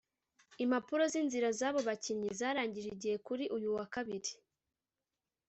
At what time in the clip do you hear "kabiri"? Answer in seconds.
3.93-4.31